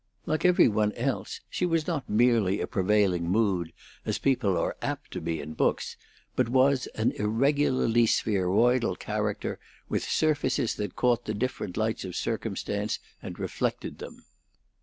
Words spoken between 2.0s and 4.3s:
merely a prevailing mood, as